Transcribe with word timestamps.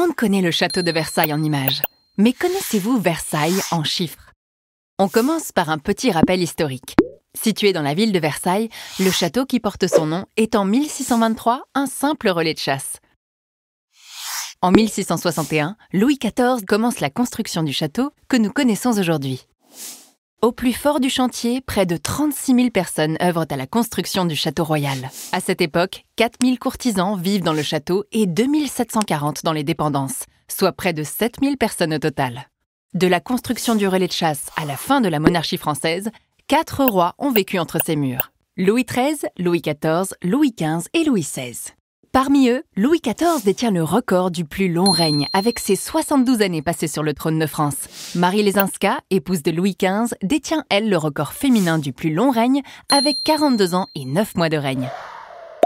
monde 0.00 0.16
connaît 0.16 0.40
le 0.40 0.50
château 0.50 0.80
de 0.80 0.90
Versailles 0.90 1.34
en 1.34 1.42
images. 1.42 1.82
Mais 2.16 2.32
connaissez-vous 2.32 2.98
Versailles 2.98 3.60
en 3.70 3.84
chiffres? 3.84 4.32
On 4.98 5.08
commence 5.08 5.52
par 5.52 5.68
un 5.68 5.76
petit 5.76 6.10
rappel 6.10 6.40
historique. 6.40 6.96
Situé 7.34 7.74
dans 7.74 7.82
la 7.82 7.92
ville 7.92 8.12
de 8.12 8.18
Versailles, 8.18 8.70
le 8.98 9.10
château 9.10 9.44
qui 9.44 9.60
porte 9.60 9.86
son 9.86 10.06
nom 10.06 10.24
est 10.38 10.56
en 10.56 10.64
1623 10.64 11.64
un 11.74 11.84
simple 11.84 12.30
relais 12.30 12.54
de 12.54 12.58
chasse. 12.58 12.96
En 14.62 14.70
1661, 14.70 15.76
Louis 15.92 16.18
XIV 16.18 16.64
commence 16.66 17.00
la 17.00 17.10
construction 17.10 17.62
du 17.62 17.74
château 17.74 18.10
que 18.28 18.38
nous 18.38 18.50
connaissons 18.50 18.98
aujourd'hui. 18.98 19.46
Au 20.42 20.52
plus 20.52 20.72
fort 20.72 21.00
du 21.00 21.10
chantier, 21.10 21.60
près 21.60 21.84
de 21.84 21.98
36 21.98 22.54
000 22.54 22.70
personnes 22.70 23.18
œuvrent 23.22 23.44
à 23.50 23.56
la 23.58 23.66
construction 23.66 24.24
du 24.24 24.34
château 24.34 24.64
royal. 24.64 25.10
À 25.32 25.40
cette 25.40 25.60
époque, 25.60 26.06
4 26.16 26.38
000 26.42 26.56
courtisans 26.56 27.20
vivent 27.20 27.42
dans 27.42 27.52
le 27.52 27.62
château 27.62 28.04
et 28.10 28.24
2 28.26 28.66
740 28.66 29.44
dans 29.44 29.52
les 29.52 29.64
dépendances, 29.64 30.24
soit 30.48 30.72
près 30.72 30.94
de 30.94 31.02
7 31.02 31.40
000 31.42 31.56
personnes 31.56 31.92
au 31.92 31.98
total. 31.98 32.48
De 32.94 33.06
la 33.06 33.20
construction 33.20 33.74
du 33.74 33.86
relais 33.86 34.06
de 34.06 34.12
chasse 34.12 34.46
à 34.56 34.64
la 34.64 34.78
fin 34.78 35.02
de 35.02 35.10
la 35.10 35.20
monarchie 35.20 35.58
française, 35.58 36.08
quatre 36.46 36.86
rois 36.86 37.14
ont 37.18 37.32
vécu 37.32 37.58
entre 37.58 37.76
ces 37.84 37.94
murs. 37.94 38.32
Louis 38.56 38.86
XIII, 38.86 39.28
Louis 39.38 39.60
XIV, 39.60 40.14
Louis 40.22 40.54
XV 40.58 40.88
et 40.94 41.04
Louis 41.04 41.20
XVI. 41.20 41.74
Parmi 42.12 42.48
eux, 42.48 42.64
Louis 42.76 43.00
XIV 43.00 43.44
détient 43.44 43.70
le 43.70 43.84
record 43.84 44.32
du 44.32 44.44
plus 44.44 44.68
long 44.68 44.90
règne 44.90 45.28
avec 45.32 45.60
ses 45.60 45.76
72 45.76 46.42
années 46.42 46.60
passées 46.60 46.88
sur 46.88 47.04
le 47.04 47.14
trône 47.14 47.38
de 47.38 47.46
France. 47.46 48.12
Marie 48.16 48.42
Lesinska, 48.42 48.98
épouse 49.10 49.44
de 49.44 49.52
Louis 49.52 49.76
XV, 49.80 50.16
détient 50.20 50.64
elle 50.70 50.90
le 50.90 50.96
record 50.96 51.32
féminin 51.32 51.78
du 51.78 51.92
plus 51.92 52.12
long 52.12 52.32
règne 52.32 52.62
avec 52.90 53.22
42 53.22 53.76
ans 53.76 53.86
et 53.94 54.06
9 54.06 54.34
mois 54.34 54.48
de 54.48 54.56
règne. 54.56 54.90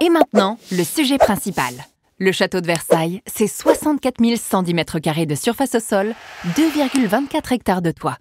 Et 0.03 0.11
maintenant, 0.11 0.59
le 0.71 0.85
sujet 0.85 1.17
principal. 1.17 1.73
Le 2.19 2.31
château 2.31 2.61
de 2.61 2.67
Versailles, 2.67 3.23
c'est 3.25 3.47
64 3.47 4.17
110 4.37 4.75
mètres 4.75 4.99
carrés 4.99 5.25
de 5.25 5.35
surface 5.35 5.77
au 5.77 5.81
sol, 5.81 6.15
2,24 6.57 7.55
hectares 7.55 7.83
de 7.83 7.91
toit. 7.91 8.19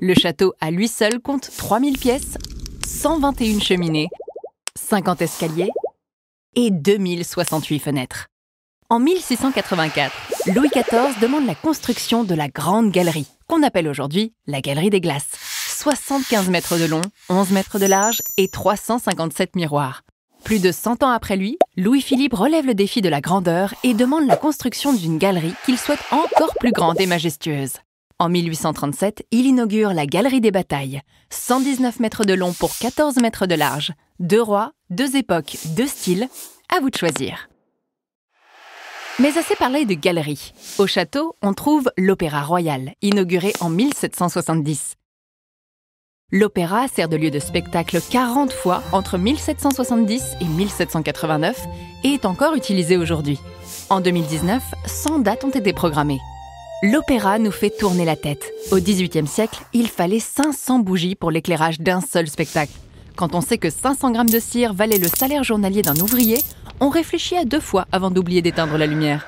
Le 0.00 0.14
château 0.14 0.54
à 0.62 0.70
lui 0.70 0.88
seul 0.88 1.20
compte 1.20 1.50
3000 1.58 1.98
pièces, 1.98 2.38
121 2.86 3.60
cheminées, 3.60 4.08
50 4.76 5.20
escaliers 5.20 5.70
et 6.56 6.70
2068 6.70 7.78
fenêtres. 7.78 8.26
En 8.88 8.98
1684, 8.98 10.12
Louis 10.54 10.68
XIV 10.68 11.20
demande 11.20 11.46
la 11.46 11.54
construction 11.54 12.24
de 12.24 12.34
la 12.34 12.48
Grande 12.48 12.90
Galerie, 12.90 13.26
qu'on 13.46 13.62
appelle 13.62 13.88
aujourd'hui 13.88 14.32
la 14.46 14.60
Galerie 14.60 14.90
des 14.90 15.00
Glaces. 15.00 15.30
75 15.68 16.48
mètres 16.48 16.78
de 16.78 16.86
long, 16.86 17.02
11 17.28 17.50
mètres 17.50 17.78
de 17.78 17.86
large 17.86 18.22
et 18.38 18.48
357 18.48 19.54
miroirs. 19.54 20.02
Plus 20.44 20.60
de 20.60 20.72
100 20.72 21.02
ans 21.02 21.10
après 21.10 21.36
lui, 21.36 21.58
Louis-Philippe 21.76 22.34
relève 22.34 22.66
le 22.66 22.74
défi 22.74 23.02
de 23.02 23.08
la 23.08 23.20
grandeur 23.20 23.74
et 23.82 23.94
demande 23.94 24.26
la 24.26 24.36
construction 24.36 24.92
d'une 24.92 25.18
galerie 25.18 25.54
qu'il 25.64 25.78
souhaite 25.78 26.02
encore 26.12 26.54
plus 26.58 26.72
grande 26.72 27.00
et 27.00 27.06
majestueuse. 27.06 27.74
En 28.18 28.28
1837, 28.30 29.26
il 29.30 29.44
inaugure 29.44 29.92
la 29.92 30.06
Galerie 30.06 30.40
des 30.40 30.50
Batailles, 30.50 31.02
119 31.30 32.00
mètres 32.00 32.24
de 32.24 32.32
long 32.32 32.52
pour 32.52 32.70
14 32.78 33.16
mètres 33.16 33.46
de 33.46 33.54
large. 33.56 33.92
Deux 34.18 34.40
rois, 34.40 34.72
deux 34.88 35.16
époques, 35.16 35.58
deux 35.76 35.86
styles, 35.86 36.28
à 36.74 36.80
vous 36.80 36.88
de 36.88 36.96
choisir. 36.96 37.50
Mais 39.18 39.36
assez 39.36 39.54
parlé 39.56 39.84
de 39.84 39.92
galerie. 39.92 40.54
Au 40.78 40.86
château, 40.86 41.36
on 41.42 41.52
trouve 41.52 41.90
l'Opéra 41.98 42.42
Royal, 42.42 42.94
inauguré 43.02 43.52
en 43.60 43.68
1770. 43.68 44.94
L'opéra 46.32 46.88
sert 46.88 47.10
de 47.10 47.16
lieu 47.16 47.30
de 47.30 47.38
spectacle 47.38 48.00
40 48.10 48.52
fois 48.52 48.82
entre 48.92 49.18
1770 49.18 50.36
et 50.40 50.44
1789 50.44 51.66
et 52.04 52.14
est 52.14 52.24
encore 52.24 52.54
utilisé 52.54 52.96
aujourd'hui. 52.96 53.38
En 53.90 54.00
2019, 54.00 54.62
100 54.86 55.18
dates 55.18 55.44
ont 55.44 55.50
été 55.50 55.74
programmées. 55.74 56.20
L'opéra 56.82 57.38
nous 57.38 57.52
fait 57.52 57.70
tourner 57.70 58.06
la 58.06 58.16
tête. 58.16 58.50
Au 58.72 58.76
XVIIIe 58.76 59.26
siècle, 59.26 59.62
il 59.74 59.88
fallait 59.88 60.20
500 60.20 60.78
bougies 60.78 61.14
pour 61.14 61.30
l'éclairage 61.30 61.80
d'un 61.80 62.00
seul 62.00 62.28
spectacle. 62.28 62.72
Quand 63.16 63.34
on 63.34 63.40
sait 63.40 63.56
que 63.56 63.70
500 63.70 64.10
grammes 64.10 64.28
de 64.28 64.38
cire 64.38 64.74
valait 64.74 64.98
le 64.98 65.08
salaire 65.08 65.42
journalier 65.42 65.80
d'un 65.80 65.96
ouvrier, 65.96 66.38
on 66.80 66.90
réfléchit 66.90 67.36
à 67.36 67.46
deux 67.46 67.60
fois 67.60 67.86
avant 67.90 68.10
d'oublier 68.10 68.42
d'éteindre 68.42 68.76
la 68.76 68.86
lumière. 68.86 69.26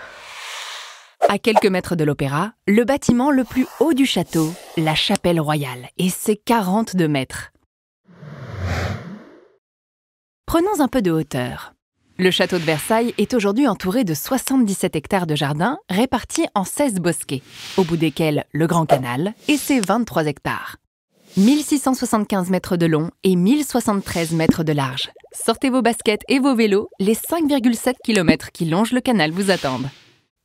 À 1.31 1.39
quelques 1.39 1.67
mètres 1.67 1.97
de 1.97 2.05
l'opéra, 2.05 2.53
le 2.67 2.85
bâtiment 2.85 3.31
le 3.31 3.45
plus 3.45 3.67
haut 3.81 3.95
du 3.95 4.05
château, 4.05 4.53
la 4.77 4.95
chapelle 4.95 5.41
royale, 5.41 5.89
et 5.97 6.11
ses 6.11 6.37
42 6.37 7.09
mètres. 7.09 7.51
Prenons 10.45 10.81
un 10.81 10.89
peu 10.89 11.01
de 11.01 11.11
hauteur. 11.11 11.73
Le 12.19 12.31
château 12.31 12.59
de 12.59 12.65
Versailles 12.65 13.15
est 13.17 13.33
aujourd'hui 13.33 13.69
entouré 13.69 14.05
de 14.05 14.13
77 14.13 14.97
hectares 14.97 15.27
de 15.27 15.35
jardins 15.35 15.79
répartis 15.89 16.47
en 16.55 16.65
16 16.65 16.97
bosquets, 16.97 17.43
au 17.79 17.85
bout 17.85 17.97
desquels 17.97 18.45
le 18.53 18.67
Grand 18.67 18.85
Canal 18.85 19.35
et 19.47 19.57
ses 19.57 19.81
23 19.81 20.27
hectares. 20.27 20.77
1675 21.39 22.51
mètres 22.51 22.77
de 22.77 22.87
long 22.87 23.13
et 23.23 23.37
1073 23.37 24.33
mètres 24.33 24.65
de 24.65 24.73
large. 24.73 25.11
Sortez 25.33 25.71
vos 25.71 25.83
baskets 25.83 26.23
et 26.29 26.41
vos 26.41 26.57
vélos, 26.57 26.89
les 26.99 27.15
5,7 27.15 27.95
km 28.03 28.51
qui 28.51 28.65
longent 28.65 28.91
le 28.91 29.01
canal 29.01 29.31
vous 29.31 29.53
attendent. 29.53 29.89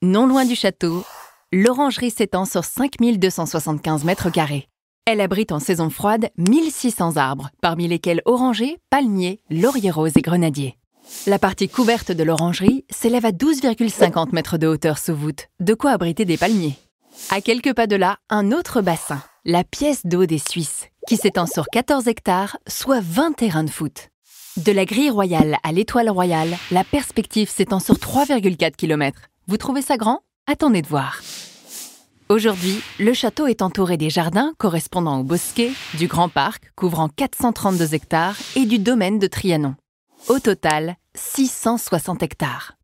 Non 0.03 0.27
loin 0.27 0.45
du 0.45 0.55
château, 0.55 1.03
l'orangerie 1.51 2.11
s'étend 2.11 2.45
sur 2.45 2.63
5275 2.63 4.03
mètres 4.03 4.29
carrés. 4.29 4.67
Elle 5.07 5.19
abrite 5.19 5.51
en 5.51 5.57
saison 5.59 5.89
froide 5.89 6.29
1600 6.37 7.17
arbres, 7.17 7.49
parmi 7.59 7.87
lesquels 7.87 8.21
orangers, 8.25 8.77
palmiers, 8.91 9.41
lauriers 9.49 9.89
roses 9.89 10.15
et 10.15 10.21
grenadiers. 10.21 10.77
La 11.25 11.39
partie 11.39 11.69
couverte 11.69 12.11
de 12.11 12.23
l'orangerie 12.23 12.85
s'élève 12.91 13.25
à 13.25 13.31
12,50 13.31 14.29
mètres 14.31 14.59
de 14.59 14.67
hauteur 14.67 14.99
sous 14.99 15.15
voûte, 15.15 15.47
de 15.59 15.73
quoi 15.73 15.89
abriter 15.89 16.25
des 16.25 16.37
palmiers. 16.37 16.77
À 17.31 17.41
quelques 17.41 17.73
pas 17.73 17.87
de 17.87 17.95
là, 17.95 18.17
un 18.29 18.51
autre 18.51 18.81
bassin, 18.81 19.21
la 19.45 19.65
pièce 19.65 20.05
d'eau 20.05 20.25
des 20.25 20.37
Suisses, 20.37 20.87
qui 21.05 21.17
s'étend 21.17 21.45
sur 21.45 21.65
14 21.67 22.07
hectares, 22.07 22.57
soit 22.65 23.01
20 23.01 23.33
terrains 23.33 23.65
de 23.65 23.69
foot. 23.69 24.09
De 24.55 24.71
la 24.71 24.85
grille 24.85 25.09
royale 25.09 25.57
à 25.63 25.73
l'étoile 25.73 26.09
royale, 26.09 26.55
la 26.71 26.85
perspective 26.85 27.49
s'étend 27.49 27.79
sur 27.79 27.95
3,4 27.95 28.75
km. 28.75 29.19
Vous 29.47 29.57
trouvez 29.57 29.81
ça 29.81 29.97
grand? 29.97 30.21
Attendez 30.47 30.81
de 30.81 30.87
voir. 30.87 31.21
Aujourd'hui, 32.29 32.79
le 32.99 33.13
château 33.13 33.47
est 33.47 33.61
entouré 33.61 33.97
des 33.97 34.09
jardins 34.09 34.53
correspondant 34.57 35.19
au 35.19 35.23
bosquet, 35.23 35.71
du 35.97 36.07
grand 36.07 36.29
parc 36.29 36.71
couvrant 36.75 37.09
432 37.09 37.95
hectares 37.95 38.37
et 38.55 38.65
du 38.65 38.79
domaine 38.79 39.19
de 39.19 39.27
Trianon. 39.27 39.75
Au 40.29 40.39
total, 40.39 40.95
660 41.15 42.23
hectares. 42.23 42.77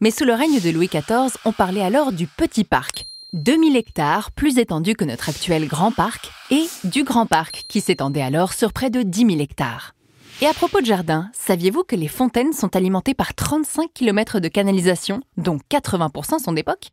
Mais 0.00 0.10
sous 0.10 0.24
le 0.24 0.34
règne 0.34 0.60
de 0.60 0.70
Louis 0.70 0.88
XIV, 0.88 1.36
on 1.44 1.52
parlait 1.52 1.82
alors 1.82 2.10
du 2.10 2.26
petit 2.26 2.64
parc, 2.64 3.04
2000 3.32 3.76
hectares 3.76 4.32
plus 4.32 4.58
étendu 4.58 4.94
que 4.94 5.04
notre 5.04 5.28
actuel 5.28 5.68
grand 5.68 5.92
parc, 5.92 6.30
et 6.50 6.66
du 6.84 7.04
grand 7.04 7.26
parc 7.26 7.64
qui 7.68 7.80
s'étendait 7.80 8.22
alors 8.22 8.52
sur 8.52 8.72
près 8.72 8.90
de 8.90 9.02
10 9.02 9.26
000 9.26 9.40
hectares. 9.40 9.94
Et 10.42 10.46
à 10.46 10.54
propos 10.54 10.80
de 10.80 10.86
jardins, 10.86 11.30
saviez-vous 11.32 11.84
que 11.84 11.94
les 11.94 12.08
fontaines 12.08 12.52
sont 12.52 12.74
alimentées 12.74 13.14
par 13.14 13.34
35 13.34 13.92
km 13.92 14.40
de 14.40 14.48
canalisation, 14.48 15.20
dont 15.36 15.58
80% 15.70 16.42
sont 16.42 16.52
d'époque? 16.52 16.88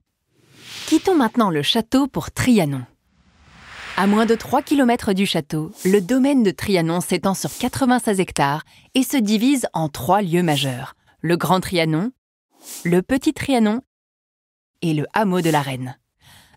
Quittons 0.88 1.16
maintenant 1.16 1.50
le 1.50 1.64
château 1.64 2.08
pour 2.08 2.31
Trianon. 2.31 2.84
À 3.96 4.06
moins 4.06 4.28
de 4.28 4.36
3 4.36 4.62
km 4.62 5.14
du 5.14 5.25
château, 5.25 5.72
le 5.86 6.02
domaine 6.02 6.44
de 6.44 6.52
Trianon 6.52 7.02
s'étend 7.02 7.34
sur 7.34 7.50
96 7.58 8.19
hectares 8.19 8.64
et 8.94 9.02
se 9.02 9.18
divise 9.18 9.66
en 9.74 9.90
trois 9.90 10.22
lieux 10.22 10.44
majeurs. 10.44 10.94
Le 11.22 11.36
Grand 11.36 11.62
Trianon, 11.62 12.12
le 12.86 13.02
Petit 13.02 13.34
Trianon 13.34 13.81
et 14.84 14.94
le 14.94 15.08
hameau 15.14 15.42
de 15.42 15.50
la 15.50 15.62
Reine. 15.62 15.98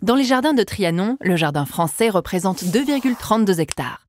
Dans 0.02 0.14
les 0.14 0.24
jardins 0.24 0.54
de 0.54 0.62
Trianon, 0.62 1.18
le 1.20 1.36
jardin 1.36 1.66
français 1.66 2.08
représente 2.08 2.64
2,32 2.64 3.60
hectares. 3.60 4.06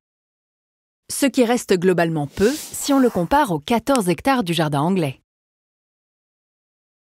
Ce 1.10 1.26
qui 1.26 1.44
reste 1.44 1.78
globalement 1.78 2.26
peu 2.26 2.50
si 2.50 2.94
on 2.94 2.98
le 2.98 3.10
compare 3.10 3.50
aux 3.50 3.58
14 3.58 4.08
hectares 4.08 4.42
du 4.42 4.54
jardin 4.54 4.80
anglais. 4.80 5.20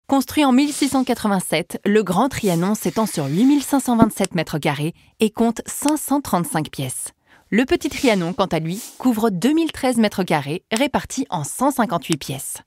Construit 0.07 0.43
en 0.43 0.51
1687, 0.51 1.81
le 1.85 2.01
Grand 2.01 2.29
Trianon 2.29 2.73
s'étend 2.73 3.05
sur 3.05 3.27
8527 3.27 4.33
mètres 4.33 4.57
carrés 4.57 4.95
et 5.19 5.29
compte 5.29 5.61
535 5.67 6.71
pièces. 6.71 7.09
Le 7.51 7.65
Petit 7.65 7.89
Trianon, 7.89 8.33
quant 8.33 8.47
à 8.47 8.57
lui, 8.57 8.81
couvre 8.97 9.29
2013 9.29 9.97
mètres 9.97 10.23
carrés 10.23 10.63
répartis 10.71 11.27
en 11.29 11.43
158 11.43 12.17
pièces. 12.17 12.57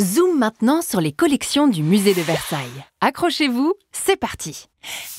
Zoom 0.00 0.38
maintenant 0.38 0.80
sur 0.80 1.00
les 1.00 1.12
collections 1.12 1.68
du 1.68 1.82
musée 1.82 2.14
de 2.14 2.22
Versailles. 2.22 2.84
Accrochez-vous, 3.02 3.74
c'est 3.92 4.16
parti. 4.16 4.66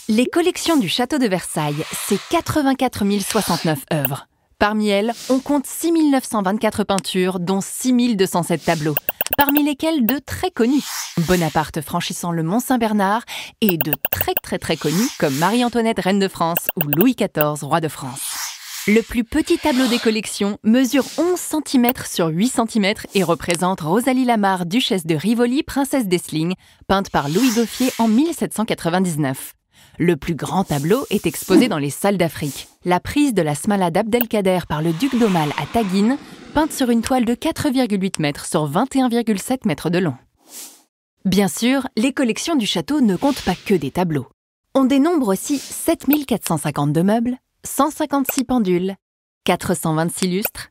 Les 0.09 0.25
collections 0.25 0.75
du 0.75 0.89
château 0.89 1.19
de 1.19 1.27
Versailles, 1.27 1.85
c'est 2.07 2.19
84 2.31 3.03
069 3.21 3.79
œuvres. 3.93 4.27
Parmi 4.57 4.89
elles, 4.89 5.13
on 5.29 5.39
compte 5.39 5.67
6 5.67 5.91
924 6.11 6.83
peintures, 6.83 7.39
dont 7.39 7.61
6 7.61 8.15
207 8.15 8.65
tableaux, 8.65 8.95
parmi 9.37 9.63
lesquels 9.63 10.05
de 10.05 10.17
très 10.17 10.49
connus. 10.49 10.89
Bonaparte 11.27 11.81
franchissant 11.81 12.31
le 12.31 12.41
Mont 12.41 12.59
Saint-Bernard 12.59 13.21
et 13.61 13.77
de 13.77 13.93
très 14.09 14.33
très 14.41 14.57
très 14.57 14.77
connus 14.77 15.09
comme 15.19 15.35
Marie-Antoinette, 15.35 15.99
reine 15.99 16.19
de 16.19 16.27
France, 16.27 16.67
ou 16.75 16.87
Louis 16.97 17.15
XIV, 17.15 17.63
roi 17.63 17.81
de 17.81 17.87
France. 17.87 18.30
Le 18.87 19.01
plus 19.01 19.23
petit 19.23 19.59
tableau 19.59 19.85
des 19.85 19.99
collections 19.99 20.57
mesure 20.63 21.05
11 21.19 21.39
cm 21.39 21.91
sur 22.03 22.29
8 22.29 22.47
cm 22.47 22.93
et 23.13 23.21
représente 23.21 23.81
Rosalie 23.81 24.25
Lamar, 24.25 24.65
duchesse 24.65 25.05
de 25.05 25.13
Rivoli, 25.13 25.61
princesse 25.61 26.07
d'Essling, 26.07 26.55
peinte 26.87 27.11
par 27.11 27.29
Louis 27.29 27.51
Goffier 27.53 27.91
en 27.99 28.07
1799. 28.07 29.53
Le 29.99 30.17
plus 30.17 30.33
grand 30.33 30.63
tableau 30.63 31.05
est 31.11 31.27
exposé 31.27 31.67
dans 31.67 31.77
les 31.77 31.91
salles 31.91 32.17
d'Afrique. 32.17 32.69
La 32.83 32.99
prise 32.99 33.35
de 33.35 33.43
la 33.43 33.53
Smala 33.53 33.91
d'Abdelkader 33.91 34.61
par 34.67 34.81
le 34.81 34.93
duc 34.93 35.15
d'Aumale 35.15 35.53
à 35.61 35.67
Taguine, 35.67 36.17
peinte 36.55 36.73
sur 36.73 36.89
une 36.89 37.03
toile 37.03 37.25
de 37.25 37.35
4,8 37.35 38.19
mètres 38.19 38.47
sur 38.47 38.67
21,7 38.67 39.67
mètres 39.67 39.91
de 39.91 39.99
long. 39.99 40.15
Bien 41.23 41.49
sûr, 41.49 41.87
les 41.97 42.13
collections 42.13 42.55
du 42.55 42.65
château 42.65 42.99
ne 42.99 43.15
comptent 43.15 43.43
pas 43.43 43.53
que 43.53 43.75
des 43.75 43.91
tableaux. 43.91 44.25
On 44.73 44.85
dénombre 44.85 45.27
aussi 45.27 45.59
7452 45.59 47.03
meubles, 47.03 47.37
156 47.63 48.43
pendules, 48.43 48.95
426 49.45 50.27
lustres, 50.27 50.69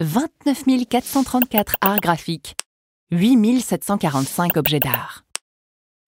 29 0.00 0.64
434 0.88 1.76
arts 1.80 2.00
graphiques, 2.00 2.56
8 3.12 3.60
745 3.60 4.56
objets 4.56 4.80
d'art. 4.80 5.24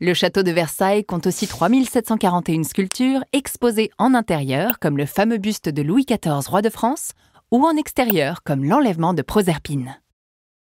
Le 0.01 0.13
château 0.13 0.43
de 0.43 0.51
Versailles 0.51 1.05
compte 1.05 1.29
aussi 1.29 1.47
3 1.47 1.69
741 1.89 2.65
sculptures 2.65 3.23
exposées 3.33 3.93
en 3.97 4.13
intérieur, 4.13 4.81
comme 4.81 4.99
le 4.99 5.07
fameux 5.07 5.39
buste 5.39 5.69
de 5.69 5.83
Louis 5.83 6.05
XIV, 6.05 6.49
roi 6.49 6.63
de 6.63 6.69
France, 6.69 7.13
ou 7.53 7.65
en 7.65 7.77
extérieur, 7.77 8.43
comme 8.43 8.65
l'enlèvement 8.65 9.15
de 9.15 9.23
Proserpine. 9.23 10.01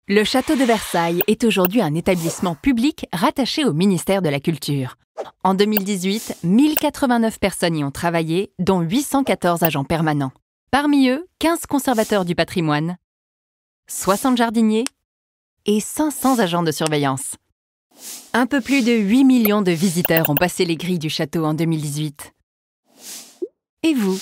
Le 0.07 0.23
château 0.23 0.55
de 0.55 0.65
Versailles 0.65 1.23
est 1.25 1.43
aujourd'hui 1.43 1.81
un 1.81 1.95
établissement 1.95 2.53
public 2.53 3.07
rattaché 3.11 3.65
au 3.65 3.73
ministère 3.73 4.21
de 4.21 4.29
la 4.29 4.39
Culture. 4.39 4.97
En 5.43 5.53
2018, 5.53 6.37
1089 6.43 7.39
personnes 7.39 7.75
y 7.75 7.83
ont 7.83 7.91
travaillé, 7.91 8.51
dont 8.59 8.81
814 8.81 9.63
agents 9.63 9.83
permanents. 9.83 10.31
Parmi 10.71 11.09
eux, 11.09 11.27
15 11.39 11.65
conservateurs 11.65 12.25
du 12.25 12.35
patrimoine, 12.35 12.97
60 13.87 14.37
jardiniers 14.37 14.85
et 15.65 15.79
500 15.79 16.39
agents 16.39 16.63
de 16.63 16.71
surveillance. 16.71 17.35
Un 18.33 18.47
peu 18.47 18.61
plus 18.61 18.83
de 18.83 18.91
8 18.91 19.23
millions 19.23 19.61
de 19.61 19.71
visiteurs 19.71 20.29
ont 20.29 20.35
passé 20.35 20.65
les 20.65 20.75
grilles 20.75 20.99
du 20.99 21.09
château 21.09 21.45
en 21.45 21.53
2018. 21.53 22.33
Et 23.83 23.93
vous? 23.93 24.19